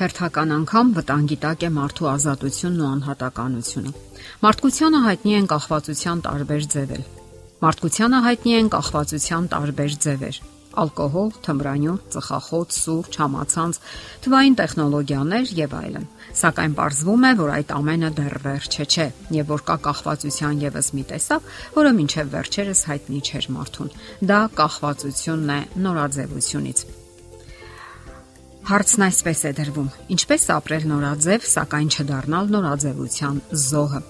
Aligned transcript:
Հերթական 0.00 0.52
անգամ 0.54 0.92
վտանգի 0.96 1.36
տակ 1.40 1.64
է 1.66 1.68
մարդու 1.76 2.06
ազատությունն 2.10 2.78
ու 2.80 2.86
անհատականությունը։ 2.90 3.90
Մարդկությանը 4.44 5.00
հայտնի 5.06 5.34
են 5.40 5.48
կախվածության 5.50 6.22
տարբեր 6.26 6.62
ձևեր։ 6.74 7.02
Մարդկությանը 7.60 8.20
հայտնի 8.26 8.54
են 8.60 8.70
կախվածության 8.76 9.50
տարբեր 9.52 9.98
ձևեր 10.06 10.40
ալկոհոլ, 10.80 11.30
թմրանյութ, 11.44 12.04
ծխախոտ, 12.14 12.74
սուրճ, 12.76 13.18
համացանց, 13.20 13.80
թվային 14.24 14.56
տեխնոլոգիաներ 14.60 15.52
եւ 15.58 15.74
այլն։ 15.80 16.06
Սակայն 16.40 16.76
ողջվում 16.78 17.26
է, 17.26 17.32
որ 17.40 17.52
այդ 17.56 17.74
ամենը 17.76 18.12
դեռ 18.20 18.38
վերջը 18.46 18.86
չէ, 18.86 19.08
եւ 19.40 19.50
որ 19.50 19.66
կա 19.66 19.76
կախվածության 19.90 20.64
եւս 20.70 20.92
մի 20.94 21.04
տեսակ, 21.10 21.52
որը 21.80 21.92
մինչեւ 21.98 22.32
վերջերս 22.38 22.86
հայտնի 22.94 23.20
չէր 23.26 23.52
մարդուն։ 23.58 23.94
Դա 24.30 24.40
կախվածությունն 24.62 25.54
է 25.58 25.60
նորաձևությունից։ 25.90 26.99
Հարցն 28.60 29.02
այսպես 29.06 29.40
է 29.48 29.50
դրվում. 29.56 29.88
ինչպես 30.14 30.42
ապրել 30.52 30.84
նորաձև, 30.90 31.44
սակայն 31.48 31.88
չդառնալ 31.90 32.50
նորաձևության 32.54 33.36
զոհը։ 33.56 34.00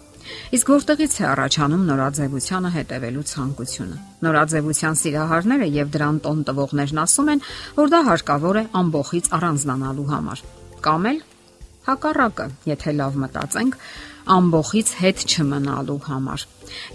Իսկ 0.56 0.70
որտեղից 0.74 1.14
է 1.20 1.24
առաջանում 1.30 1.84
նորաձևությանը 1.90 2.70
հետևելու 2.74 3.24
ցանկությունը։ 3.30 3.96
Նորաձևության 4.26 4.98
սիրահարները 5.00 5.68
եւ 5.80 5.92
դրան 5.94 6.16
տոն 6.26 6.40
տվողներն 6.50 7.00
ասում 7.04 7.30
են, 7.30 7.42
որ 7.78 7.92
դա 7.94 8.00
հարկավոր 8.10 8.56
է 8.60 8.64
ամբողից 8.80 9.26
առանձնանալու 9.38 10.08
համար։ 10.10 10.42
Կամ 10.86 11.06
էլ 11.10 11.20
հակառակը, 11.90 12.46
եթե 12.70 12.90
լավ 13.00 13.20
մտածենք, 13.22 13.76
ամբողից 14.34 14.88
հետ 15.00 15.18
չմնալու 15.30 16.00
համար։ 16.10 16.40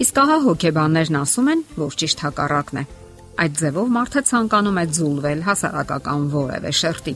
Իսկ 0.06 0.20
ահա 0.26 0.38
հոգեբաններն 0.45 1.20
ասում 1.23 1.48
են, 1.56 1.64
որ 1.80 1.98
ճիշտ 2.03 2.26
հակառակն 2.26 2.81
է։ 2.84 2.86
Այդ 3.36 3.56
ձևով 3.59 3.88
մարդը 3.95 4.22
ցանկանում 4.31 4.80
է 4.80 4.86
զուլվել 4.95 5.39
հասարակական 5.50 6.30
որևէ 6.36 6.76
շերտի 6.80 7.16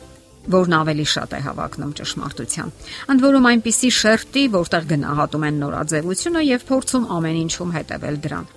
որն 0.50 0.76
ավելի 0.80 1.06
շատ 1.14 1.34
է 1.38 1.42
հավակնում 1.46 1.92
ճշմարտության։ 2.00 2.72
Ընդ 3.14 3.26
որում 3.26 3.50
այնպիսի 3.50 3.90
շերտի, 4.00 4.44
որտեղ 4.56 4.88
գնահատում 4.94 5.46
են 5.50 5.60
նորաձևությունը 5.64 6.42
եւ 6.50 6.64
փորձում 6.70 7.06
ամեն 7.20 7.38
ինչում 7.44 7.76
հետևել 7.80 8.18
դրան։ 8.24 8.48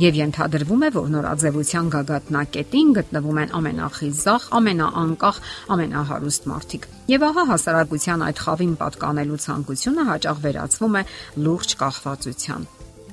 Եվ 0.00 0.16
ենթադրվում 0.16 0.82
է, 0.86 0.88
որ 0.94 1.08
նորաձևության 1.12 1.88
գագաթնակետին 1.92 2.92
գտնվում 2.96 3.40
են 3.40 3.50
ամենախիզախ, 3.58 4.44
ամենաանկախ, 4.58 5.40
ամենահարուստ 5.76 6.46
մարդիկ։ 6.50 6.86
Եվ 7.12 7.26
ահա 7.28 7.44
հասարակության 7.50 8.24
այդ 8.30 8.40
խավին 8.44 8.72
պատկանելու 8.80 9.40
ցանկությունը 9.44 10.06
հաճախ 10.10 10.40
վերածվում 10.46 10.96
է 11.00 11.02
լուրջ 11.44 11.74
կախվածության։ 11.84 12.64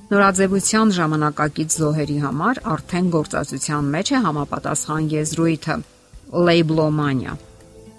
Նորաձևության 0.07 0.95
ժամանակակից 1.01 1.75
զոհերի 1.81 2.17
համար 2.23 2.63
արդեն 2.77 3.11
գործածության 3.17 3.91
մեջ 3.97 4.07
է 4.07 4.23
համապատասխան 4.27 5.11
եզրույթը՝ 5.17 5.77
լեյբլոմանիա 6.47 7.35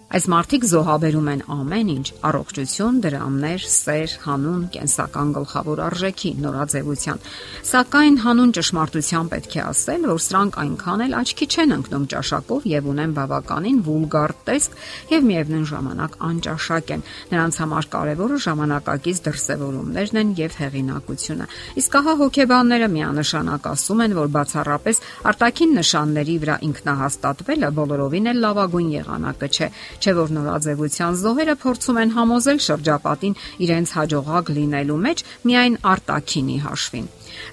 Այս 0.09 0.25
մարդիկ 0.33 0.63
զոհաբերում 0.65 1.27
են 1.29 1.41
ամեն 1.53 1.89
ինչ՝ 1.93 2.07
առողջություն, 2.25 3.01
դրամներ, 3.05 3.65
սեր, 3.69 4.13
հանուն, 4.23 4.63
կենսական 4.73 5.33
գլխավոր 5.37 5.83
արժեքի, 5.85 6.31
նորաձևության։ 6.45 7.21
Սակայն 7.69 8.17
հանուն 8.25 8.55
ճշմարտության 8.57 9.29
պետք 9.29 9.57
է 9.59 9.61
ասել, 9.69 10.07
որ 10.09 10.23
սրանք 10.25 10.57
այնքան 10.65 11.03
էլ 11.05 11.17
աչքի 11.19 11.49
չեն 11.53 11.75
ընկնում 11.77 12.07
ճաշակով 12.09 12.69
եւ 12.73 12.89
ունեն 12.89 13.13
բավականին 13.19 13.83
վուլգար 13.85 14.35
տեսք 14.49 14.79
եւ 15.13 15.29
միևնույն 15.29 15.69
ժամանակ 15.69 16.17
անճաշակ 16.29 16.93
են։ 16.97 17.05
Նրանց 17.29 17.61
համար 17.69 17.91
կարևորը 17.93 18.41
ժամանակակից 18.49 19.23
դրսևորումներն 19.29 20.21
են 20.25 20.33
եւ 20.41 20.59
հեղինակությունը։ 20.65 21.51
Իսկ 21.85 22.01
ահա 22.01 22.17
հոգեբանները 22.25 22.89
միանշանակ 22.97 23.71
ասում 23.77 24.03
են, 24.09 24.17
որ 24.19 24.33
բացառապես 24.39 25.03
արտաքին 25.29 25.79
նշանների 25.79 26.37
վրա 26.49 26.57
ինքնահաստատվելը 26.69 27.73
բոլորովին 27.77 28.33
էլ 28.33 28.43
լավագույն 28.49 28.91
եղանակը 28.99 29.49
չէ 29.59 29.69
Չէ 29.99 30.13
որ 30.19 30.33
նորաձևության 30.39 31.17
զոհերը 31.23 31.55
փորձում 31.63 31.97
են 32.03 32.13
համոզել 32.19 32.61
շրջապատին 32.69 33.39
իրենց 33.67 33.95
հաջողակ 33.99 34.53
լինելու 34.59 34.99
մեջ 35.09 35.25
միայն 35.51 35.79
արտաքինի 35.93 36.59
հաշվին։ 36.69 37.09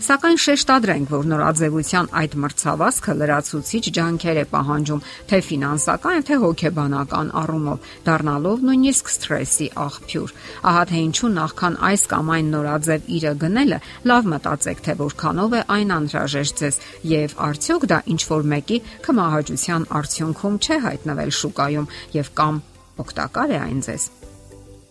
Սակայն 0.05 0.39
շեշտադրենք, 0.45 1.11
որ 1.13 1.27
նորաձևության 1.31 2.09
այդ 2.21 2.35
մրցավազքը 2.45 3.15
լրացուցիչ 3.21 3.83
ջանքեր 3.97 4.39
է 4.41 4.45
պահանջում 4.51 5.03
թե 5.29 5.39
ֆինանսական, 5.49 6.25
թե 6.25 6.37
հոգեբանական 6.45 7.31
առումով, 7.41 7.87
դառնալով 8.05 8.65
նույնիսկ 8.69 9.11
սթրեսի 9.15 9.67
աղբյուր։ 9.85 10.35
Ահա 10.71 10.83
թե 10.91 10.99
ինչու 11.05 11.31
նախքան 11.35 11.79
այս 11.89 12.05
կամ 12.15 12.33
այն 12.35 12.51
նորաձև 12.55 13.09
իրը 13.15 13.33
գնելը, 13.45 13.79
լավ 14.11 14.29
մտածեք, 14.35 14.83
թե 14.85 14.97
որքանով 15.05 15.55
է 15.55 15.61
այն 15.75 15.95
անհրաժեշտ 15.99 16.61
ձեզ 16.65 16.79
եւ 17.15 17.39
արդյոք 17.49 17.89
դա 17.93 17.99
ինչ 18.15 18.21
որ 18.35 18.47
մեկի 18.55 18.77
կմահաճության 19.05 19.89
արդյունքում 20.01 20.59
չէ 20.65 20.77
հայտնվել 20.89 21.35
շուկայում 21.41 21.91
եւ 22.19 22.31
կամ 22.41 22.61
օգտակար 23.05 23.55
է 23.55 23.59
այն 23.65 23.81
ձեզ։ 23.89 24.24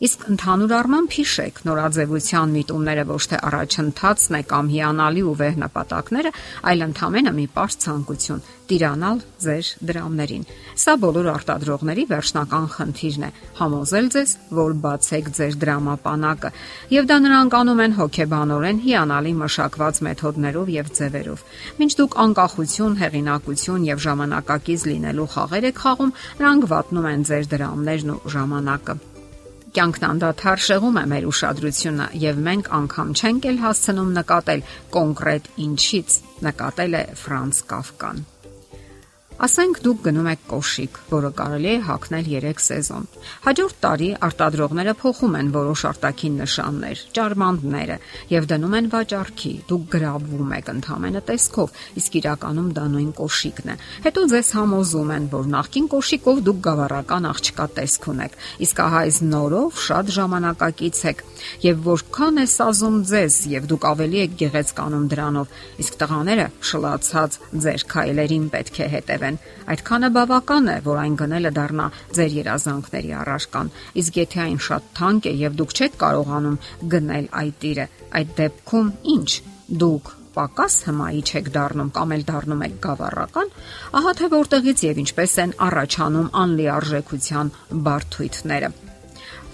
Իսկ 0.02 0.24
ընդհանուր 0.26 0.72
առմամբ 0.74 1.12
հիշեք, 1.14 1.58
նորաձևության 1.68 2.54
միտումները 2.54 3.02
ոչ 3.06 3.18
թե 3.30 3.38
առաջընթացն 3.46 4.34
է 4.34 4.40
կամ 4.50 4.70
հիանալի 4.74 5.22
ու 5.22 5.34
վեհ 5.38 5.60
նպատակները, 5.62 6.32
այլ 6.70 6.84
ընդհանրապես 6.88 7.36
մի 7.38 7.44
པարզ 7.54 7.76
ցանկություն՝ 7.84 8.42
տիրանալ 8.64 9.22
ձեր 9.44 9.70
դրամներին։ 9.86 10.44
Սա 10.82 10.94
բոլոր 11.04 11.28
արտադրողների 11.34 12.04
վերջնական 12.10 12.66
խնդիրն 12.74 13.24
է՝ 13.28 13.30
համոզել 13.60 14.06
ձեզ, 14.14 14.34
որ 14.58 14.76
բացեք 14.82 15.30
ձեր 15.38 15.56
դրամապանակը, 15.62 16.50
եւ 16.96 17.08
դա 17.12 17.18
նրանք 17.28 17.56
անում 17.60 17.82
են 17.84 17.96
հոգեբանորեն 18.00 18.82
հիանալի 18.88 19.34
մշակված 19.44 20.02
մեթոդներով 20.08 20.74
եւ 20.74 20.92
ձևերով։ 20.98 21.48
Մինչ 21.78 21.92
դուք 22.02 22.20
անկախություն, 22.24 23.00
հեղինակություն 23.04 23.88
եւ 23.94 24.04
ժամանակակից 24.10 24.86
լինելու 24.90 25.32
խաղեր 25.38 25.70
եք 25.70 25.82
խաղում, 25.84 26.14
նրանք 26.40 26.70
վատնում 26.74 27.10
են 27.14 27.26
ձեր 27.30 27.50
դրամներն 27.54 28.16
ու 28.18 28.22
ժամանակը։ 28.34 29.13
Կյանքն 29.74 30.04
անդադար 30.06 30.60
շեղում 30.64 30.98
է 31.00 31.02
մեր 31.10 31.24
ուշադրությունը 31.30 32.04
եւ 32.22 32.36
մենք 32.48 32.68
անգամ 32.78 33.08
չենք 33.18 33.48
էլ 33.50 33.58
հասցնում 33.64 34.12
նկատել 34.20 34.62
կոնկրետ 34.94 35.50
ինչից 35.64 36.20
նկատել 36.46 36.94
է 37.00 37.02
Ֆրանց 37.24 37.64
Կաֆկան։ 37.74 38.22
Ասենք 39.34 39.80
դուք 39.82 40.02
գնում 40.04 40.26
եք 40.30 40.42
կոշիկ, 40.46 40.98
որը 41.10 41.28
կարելի 41.34 41.66
է 41.66 41.78
հագնել 41.88 42.26
3 42.32 42.60
սեզոն։ 42.64 43.06
Հաջորդ 43.44 43.78
տարի 43.82 44.10
արտադրողները 44.26 44.92
փոխում 45.00 45.34
են 45.40 45.48
որոշ 45.56 45.80
արտաքին 45.90 46.36
նշաններ, 46.38 47.02
ճարմանդները 47.18 47.96
եւ 48.30 48.46
դնում 48.52 48.76
են 48.78 48.90
վաճառքի։ 48.94 49.52
Դուք 49.72 49.88
գրավում 49.94 50.54
եք 50.54 50.70
ընդհանրը 50.74 51.22
տեսքով, 51.34 51.74
իսկ 51.98 52.18
իրականում 52.22 52.68
դա 52.78 52.84
նույն 52.94 53.10
կոշիկն 53.18 53.74
է։ 53.74 53.76
Հետո 54.06 54.24
ձեզ 54.34 54.48
համոզում 54.54 55.12
են, 55.18 55.26
որ 55.34 55.50
նախքին 55.54 55.90
կոշիկով 55.94 56.42
դուք 56.46 56.62
գավառական 56.68 57.28
աղջկա 57.34 57.66
տեսք 57.74 58.08
ունեք, 58.14 58.38
իսկ 58.64 58.84
ահա 58.86 59.02
այս 59.02 59.18
նորով 59.34 59.82
շատ 59.84 60.14
ժամանակակից 60.14 61.02
եք 61.10 61.26
եւ 61.64 61.84
որքան 61.90 62.38
է 62.38 62.46
սազում 62.54 62.98
ձեզ 63.10 63.34
եւ 63.50 63.68
դուք 63.74 63.88
ավելի 63.90 64.24
եք 64.24 64.38
գեղեցկանում 64.44 65.08
դրանով, 65.14 65.54
իսկ 65.84 65.98
տղաները 66.04 66.46
շլացած 66.70 67.38
ձեր 67.64 67.86
քայլերին 67.94 68.48
պետք 68.54 68.80
է 68.84 68.88
հետևեն 68.94 69.23
են։ 69.28 69.38
Այդքանը 69.74 70.10
բավական 70.16 70.68
է, 70.74 70.76
որ 70.88 71.00
այն 71.04 71.16
գնելը 71.22 71.52
դառնա 71.58 71.86
ձեր 72.18 72.36
երազանքների 72.40 73.14
առարկան։ 73.20 73.72
Իսկ 74.04 74.20
եթե 74.24 74.42
այն 74.44 74.60
շատ 74.68 74.90
թանկ 74.98 75.30
է 75.30 75.34
եւ 75.44 75.56
դուք 75.60 75.74
չեք 75.74 75.96
կարողանում 76.04 76.60
գնել 76.94 77.26
այդ 77.44 77.66
իրը, 77.74 77.88
այդ 78.20 78.36
դեպքում 78.44 78.92
ինչ 79.14 79.30
դուք 79.84 80.14
պակաս 80.34 80.76
հմայի 80.88 81.20
չեք 81.30 81.50
դառնում 81.54 81.90
կամ 81.94 82.14
էլ 82.16 82.24
դառնում 82.30 82.64
եք 82.66 82.78
գավառական, 82.86 83.52
ահա 84.00 84.14
թե 84.18 84.30
որտեղից 84.34 84.82
եւ 84.88 85.00
ինչպես 85.04 85.36
են 85.44 85.54
առաջանում 85.68 86.32
անլիարժեքության 86.42 87.52
բարթույթները։ 87.86 88.70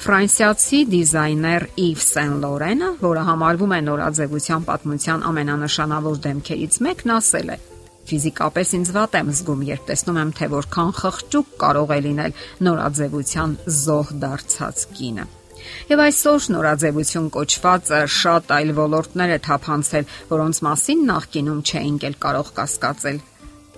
Ֆրանսիացի 0.01 0.79
դիզայներ 0.95 1.67
Իվ 1.85 2.05
Սեն 2.07 2.39
Լորենը, 2.41 2.89
որը 3.05 3.25
համարվում 3.29 3.75
է 3.77 3.81
նորաձևության 3.91 4.65
պատմության 4.71 5.27
ամենանշանավոր 5.31 6.23
դեմքերից 6.29 6.81
մեկն, 6.89 7.13
ասել 7.21 7.53
է. 7.57 7.59
Ֆիզիկապես 8.09 8.73
ինձ 8.81 8.93
վատ 8.97 9.19
եմ 9.21 9.29
զգում, 9.37 9.67
երբ 9.71 9.85
տեսնում 9.91 10.21
եմ, 10.21 10.31
թե 10.41 10.47
որքան 10.55 10.95
խղճուկ 11.01 11.53
կարող 11.61 11.93
է 11.95 12.01
լինել 12.07 12.39
նորաձևության 12.67 13.53
զոհ 13.81 14.15
դարձած 14.25 14.87
կինը։ 14.97 15.27
Եվ 15.91 16.03
այսօր 16.07 16.47
նորաձևություն 16.55 17.27
կոչվածը 17.37 18.01
շատ 18.17 18.53
այլ 18.57 18.71
ոլորտներ 18.81 19.33
է 19.37 19.39
թափանցել, 19.47 20.07
որոնց 20.31 20.61
մասին 20.67 21.03
նախկինում 21.11 21.65
չէինք 21.71 22.07
էլ 22.11 22.17
կարող 22.25 22.53
կասկածել։ 22.61 23.19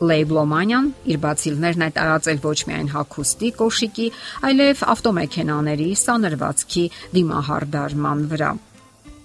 Լեյբլոմանիան 0.03 0.87
իր 1.13 1.19
բացիլներն 1.23 1.87
է 1.87 1.91
տարածել 1.99 2.43
ոչ 2.43 2.59
միայն 2.71 2.91
հակոստի 2.97 3.51
կոշիկի, 3.61 4.09
այլև 4.49 4.85
ավտոմեքենաների, 4.95 5.89
սանրվածքի 6.03 6.85
դիմահարդարման 7.19 8.29
վրա։ 8.33 8.53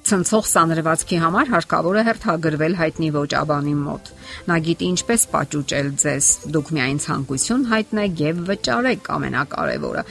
Ցնցող 0.07 0.45
սանրվածքի 0.47 1.17
համար 1.19 1.49
հարկավոր 1.51 1.97
է 1.99 2.01
հերթագրվել 2.07 2.75
հայտնի 2.79 3.07
ոճաբանի 3.15 3.73
մոտ։ 3.79 4.11
Նա 4.47 4.57
գիտի 4.67 4.87
ինչպես 4.93 5.25
պատճուճել 5.33 5.89
ձեզ։ 6.03 6.29
Դուք 6.55 6.71
միայն 6.77 7.01
ցանկություն 7.03 7.65
հայտնեք 7.71 8.21
եւ 8.23 8.39
վճարեք 8.47 9.09
ամենակարևորը։ 9.17 10.03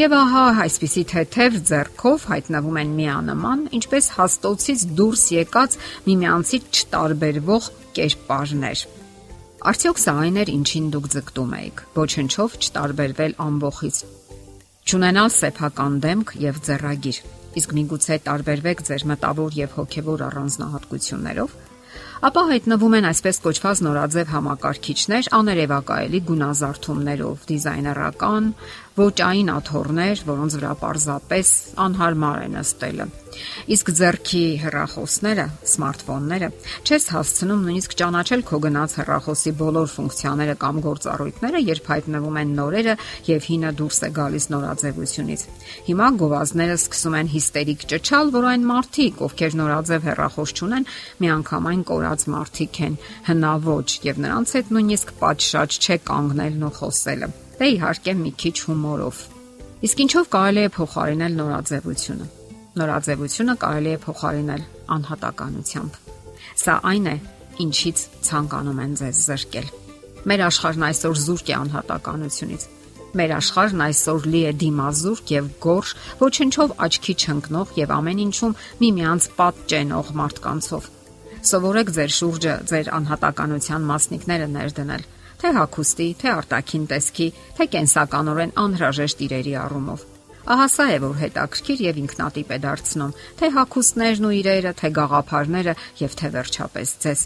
Եվ 0.00 0.16
ահա 0.18 0.42
այսպիսի 0.64 1.04
թեթև 1.14 1.60
ձեռքով 1.70 2.26
հայտնվում 2.34 2.80
են 2.82 2.92
միանման, 2.98 3.62
ինչպես 3.78 4.10
հաստոցից 4.18 4.84
դուրս 4.98 5.24
եկած 5.38 5.78
միմյանցից 6.10 6.82
չտարբերվող 6.82 7.70
կերպարներ։ 8.00 8.84
Արդյոք 9.70 10.02
սա 10.02 10.18
այն 10.24 10.42
էր, 10.42 10.52
ինչին 10.58 10.90
դուք 10.98 11.08
ձգտում 11.14 11.56
եք։ 11.62 11.86
Ոչնչով 11.94 12.58
չտարբերվել 12.58 13.38
ամբողից 13.46 14.02
Չունենալ 14.84 15.30
սեփական 15.32 15.94
դեմք 16.04 16.34
եւ 16.42 16.58
ձեռագիր։ 16.66 17.18
Իսկ 17.54 17.72
միգուցե 17.78 18.16
տարբերվեք 18.26 18.80
ձեր 18.88 19.02
մտավոր 19.10 19.56
եւ 19.58 19.74
հոգեվոր 19.78 20.22
առանձնահատկություններով, 20.28 21.52
ապա 22.22 22.42
հայտնվում 22.50 22.94
են 22.98 23.08
այսպես 23.10 23.40
կոչված 23.44 23.82
նորաձև 23.86 24.30
համակարգիչներ 24.34 25.30
աներևակայելի 25.38 26.20
գունազարդումներով, 26.30 27.44
դիզայներական, 27.50 28.48
ոճային 28.94 29.50
աթոռներ, 29.50 30.20
որոնց 30.28 30.56
վրա 30.60 30.72
պարզապես 30.78 31.48
անհարմար 31.82 32.42
է 32.44 32.48
նստելը։ 32.54 33.06
Իսկ 33.74 33.88
ձեռքի 33.98 34.42
հեռախոսները, 34.62 35.44
սմարթֆոնները 35.66 36.48
չես 36.86 37.06
հասցնում 37.14 37.64
նույնիսկ 37.66 37.96
ճանաչել 37.98 38.44
քո 38.46 38.60
գնաց 38.64 38.94
հեռախոսի 39.00 39.52
բոլոր 39.58 39.88
ֆունկցիաները 39.94 40.54
կամ 40.62 40.78
գործառույթները, 40.84 41.62
երբ 41.74 41.90
հայտնվում 41.94 42.38
են 42.44 42.54
նորերը 42.60 42.94
եւ 43.34 43.48
հինը 43.50 43.72
դուրս 43.80 43.98
է 43.98 44.10
գալիս 44.20 44.46
նորաձևությունից։ 44.54 45.44
Հիմա 45.90 46.08
գովազները 46.22 46.76
սկսում 46.78 47.18
են 47.18 47.32
հիստերիկ 47.34 47.84
ճճալ, 47.94 48.32
որ 48.38 48.48
այն 48.54 48.68
մարդիկ, 48.70 49.22
ովքեր 49.26 49.58
նորաձև 49.64 50.08
հեռախոս 50.14 50.54
չունեն, 50.54 50.88
միանգամայն 51.24 51.84
կորած 52.04 52.24
մարդիկ 52.28 52.78
են, 52.84 52.96
հնաոճ 53.24 53.92
եւ 54.04 54.18
նրանց 54.20 54.50
հետ 54.54 54.70
նույնիսկ 54.74 55.12
պատշաճ 55.20 55.76
չէ 55.80 55.96
կանգնելն 56.04 56.64
ու 56.68 56.72
խոսելը։ 56.78 57.28
Դե 57.56 57.68
իհարկե 57.74 58.12
մի 58.20 58.32
քիչ 58.44 58.56
հումորով։ 58.64 59.20
Իսկ 59.88 60.02
ինչով 60.04 60.28
կարելի 60.34 60.62
է 60.64 60.72
փոխարինել 60.74 61.36
նորաձևությունը։ 61.40 62.26
Նորաձևությունը 62.74 63.54
կարելի 63.64 63.90
է 63.94 63.98
փոխարինել 64.04 64.62
անհատականությամբ։ 64.94 65.98
Սա 66.64 66.74
այն 66.92 67.08
է, 67.08 67.16
ինչից 67.64 67.98
ցանկանում 68.28 68.80
են 68.84 68.96
ձեզ 69.00 69.20
զրկել։ 69.24 69.68
Մեր 70.24 70.44
աշխարհն 70.44 70.84
այսօր 70.88 71.16
զուրկ 71.24 71.48
է 71.48 71.56
անհատականությունից։ 71.64 72.66
Մեր 73.14 73.32
աշխարհն 73.38 73.82
այսօր 73.84 74.24
լի 74.34 74.42
է 74.44 74.52
դիմազուրկ 74.64 75.32
եւ 75.34 75.50
գորշ, 75.64 75.90
ոչնչով 76.24 76.74
աչքի 76.84 77.14
չընկնող 77.24 77.74
եւ 77.78 77.94
ամեն 77.94 78.22
ինչում 78.24 78.56
միմյանց 78.82 79.28
պատ 79.38 79.60
ճենող 79.70 80.12
մարդկանցով։ 80.18 80.93
Սովորեք 81.44 81.92
ձեր 81.98 82.16
շուրջը 82.20 82.54
ձեր 82.70 82.90
անհատականության 83.00 83.86
մասնիկները 83.90 84.48
ներդնել, 84.54 85.06
թե 85.42 85.54
հակոստի, 85.58 86.08
թե 86.24 86.32
արտաքին 86.38 86.88
տեսքի, 86.94 87.28
թե 87.60 87.68
կենսականորեն 87.76 88.58
անհրաժեշտ 88.64 89.24
իրերի 89.28 89.56
առումով 89.66 90.10
Ահա 90.44 90.64
սա 90.68 90.84
է 90.92 90.96
որ 91.00 91.14
հետաքրքիր 91.22 91.78
եւ 91.86 91.98
ինքնատիպ 92.02 92.50
է 92.52 92.56
դարձնում 92.64 93.12
թե 93.40 93.48
հակոստներն 93.54 94.26
ու 94.28 94.32
իրերը, 94.38 94.72
թե 94.80 94.90
գաղափարները 94.98 95.74
եւ 96.02 96.16
թե 96.20 96.30
վերջապես 96.34 96.92
ձեզ։ 97.04 97.24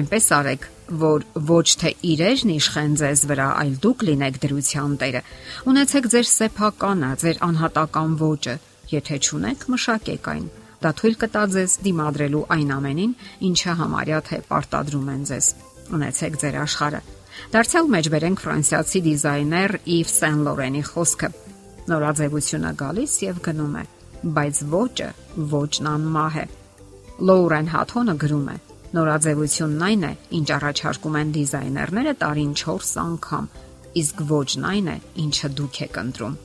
Այնպես 0.00 0.26
արեք, 0.38 0.66
որ 1.06 1.26
ոչ 1.52 1.68
թե 1.84 1.94
իրերն 2.10 2.54
իշխեն 2.56 2.98
ձեզ 3.06 3.24
վրա, 3.30 3.48
այլ 3.62 3.80
դուք 3.86 4.06
լինեք 4.10 4.42
դրության 4.42 5.00
տերը։ 5.06 5.24
Ունեցեք 5.70 6.12
ձեր 6.16 6.30
սեփականը, 6.34 7.16
ձեր 7.22 7.42
անհատական 7.46 8.20
ոճը, 8.26 8.60
եթե 8.98 9.22
չունեք, 9.22 9.68
մշակեք 9.76 10.32
այն։ 10.34 10.46
Դա 10.82 10.92
թույլ 11.00 11.16
կտա 11.22 11.42
ձեզ 11.56 11.74
դիմադրելու 11.86 12.44
այն 12.56 12.70
ամենին, 12.76 13.16
ինչը 13.48 13.74
համարյա 13.80 14.20
թե 14.28 14.40
պարտադրում 14.50 15.10
են 15.16 15.22
ձեզ։ 15.30 15.50
Ունեցեք 15.96 16.38
ձեր 16.42 16.60
աշխարհը։ 16.66 17.00
Դարձյալ 17.56 17.90
մեջ 17.96 18.06
բերենք 18.12 18.42
ֆրանսիացի 18.46 19.00
դիզայներ 19.06 19.76
Իվ 19.96 20.12
Սեն 20.16 20.38
Լորենի 20.46 20.82
խոսքը 20.90 21.28
Նորաձևությունը 21.86 22.70
գալիս 22.80 23.12
եւ 23.22 23.36
գնում 23.46 23.74
է, 23.78 23.82
բայց 24.36 24.62
ոճը 24.72 25.10
ոճն 25.52 25.88
անմահ 25.92 26.38
է։ 26.42 26.46
Լոուրեն 27.30 27.70
Հաթոնը 27.74 28.16
գրում 28.24 28.48
է. 28.50 28.56
Նորաձևությունն 28.96 29.84
այն 29.86 30.02
է, 30.08 30.10
ինչ 30.40 30.48
առաջարկում 30.56 31.20
են 31.20 31.30
դիզայներները 31.36 32.16
տարին 32.24 32.52
4 32.62 32.90
անգամ, 33.06 33.48
իսկ 34.02 34.26
ոճն 34.32 34.68
այն 34.72 34.90
է, 34.96 34.98
ինչը 35.26 35.52
դուք 35.60 35.80
եք 35.86 36.02
ընտրում։ 36.02 36.36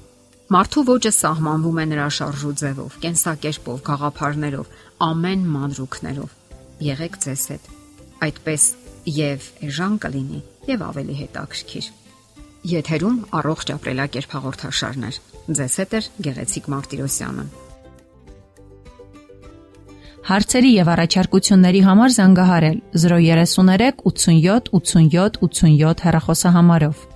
Մարդու 0.51 0.81
ոճը 0.83 1.11
սահմանվում 1.15 1.77
է 1.79 1.83
նրա 1.93 2.05
շարժու 2.11 2.49
ձևով, 2.59 2.95
կենսակերպով, 3.03 3.75
գաղափարներով, 3.87 4.71
ամեն 5.05 5.43
մանրուքներով։ 5.51 6.33
Եղեք 6.87 7.13
ձեզ 7.23 7.43
հետ։ 7.51 7.69
Այդպես 8.27 8.65
եւ 9.15 9.45
էժան 9.67 9.95
կլինի 10.03 10.41
եւ 10.67 10.83
ավելի 10.89 11.15
հետաքրքիր։ 11.21 11.87
Եթերում 12.71 13.21
առողջ 13.39 13.71
ապրելակերպ 13.77 14.35
հաղորդաշարներ։ 14.35 15.21
Ձեզ 15.61 15.77
հետ 15.81 15.95
է 15.95 16.03
Գեղեցիկ 16.27 16.67
Մարտիրոսյանը։ 16.75 17.47
Հարցերի 20.31 20.73
եւ 20.81 20.91
առաջարկությունների 20.97 21.81
համար 21.87 22.13
զանգահարել 22.19 22.77
033 23.07 24.03
87 24.03 24.69
87 24.75 25.41
87 25.47 26.05
հեռախոսահամարով։ 26.05 27.07